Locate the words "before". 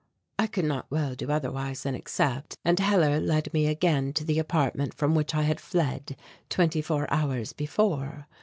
7.53-8.25